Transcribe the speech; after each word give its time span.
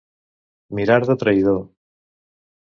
Mirar 0.79 0.97
de 1.09 1.17
traïdor. 1.25 1.61